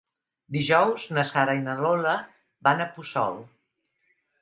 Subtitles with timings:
[0.55, 2.17] Dijous na Sara i na Lola
[2.71, 3.43] van a Puçol.